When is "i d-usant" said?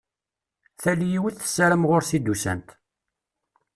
2.17-2.69